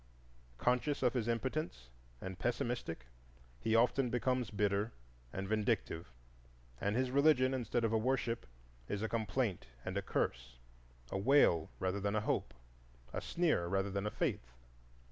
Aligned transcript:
Conscious 0.57 1.03
of 1.03 1.13
his 1.13 1.27
impotence, 1.27 1.89
and 2.21 2.39
pessimistic, 2.39 3.05
he 3.59 3.75
often 3.75 4.09
becomes 4.09 4.49
bitter 4.49 4.93
and 5.31 5.47
vindictive; 5.47 6.07
and 6.79 6.95
his 6.95 7.11
religion, 7.11 7.53
instead 7.53 7.83
of 7.83 7.93
a 7.93 7.99
worship, 7.99 8.47
is 8.89 9.03
a 9.03 9.07
complaint 9.07 9.67
and 9.85 9.95
a 9.95 10.01
curse, 10.01 10.57
a 11.11 11.19
wail 11.19 11.69
rather 11.77 11.99
than 11.99 12.15
a 12.15 12.21
hope, 12.21 12.51
a 13.13 13.21
sneer 13.21 13.67
rather 13.67 13.91
than 13.91 14.07
a 14.07 14.09
faith. 14.09 14.47